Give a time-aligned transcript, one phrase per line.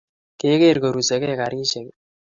[0.39, 1.87] Kegeer korusegeu karishek?